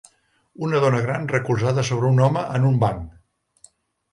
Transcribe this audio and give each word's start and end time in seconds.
Una 0.67 0.79
dona 0.85 1.01
gran 1.07 1.27
recolzada 1.33 1.83
sobre 1.91 2.11
un 2.15 2.25
home 2.29 2.47
en 2.57 2.67
un 2.71 2.81
banc. 2.85 3.73